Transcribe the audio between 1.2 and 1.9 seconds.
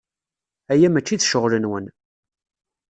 ccɣel-nwen.